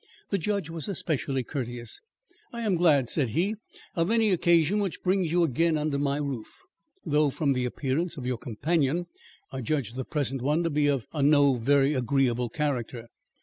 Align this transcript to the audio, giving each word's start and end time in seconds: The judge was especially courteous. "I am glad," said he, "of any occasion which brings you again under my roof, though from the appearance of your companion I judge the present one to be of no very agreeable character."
The 0.31 0.39
judge 0.39 0.67
was 0.67 0.87
especially 0.87 1.43
courteous. 1.43 2.01
"I 2.51 2.61
am 2.61 2.73
glad," 2.75 3.07
said 3.07 3.29
he, 3.29 3.53
"of 3.95 4.09
any 4.09 4.31
occasion 4.31 4.79
which 4.79 5.03
brings 5.03 5.31
you 5.31 5.43
again 5.43 5.77
under 5.77 5.99
my 5.99 6.17
roof, 6.17 6.51
though 7.05 7.29
from 7.29 7.53
the 7.53 7.65
appearance 7.65 8.17
of 8.17 8.25
your 8.25 8.39
companion 8.39 9.05
I 9.51 9.61
judge 9.61 9.93
the 9.93 10.03
present 10.03 10.41
one 10.41 10.63
to 10.63 10.71
be 10.71 10.87
of 10.87 11.05
no 11.13 11.53
very 11.53 11.93
agreeable 11.93 12.49
character." 12.49 13.09